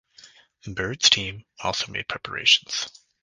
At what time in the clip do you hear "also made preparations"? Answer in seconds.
1.59-2.89